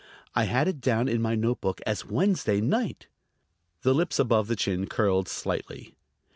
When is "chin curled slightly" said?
4.55-5.93